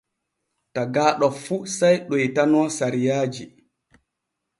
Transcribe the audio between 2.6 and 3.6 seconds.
sariyaaji.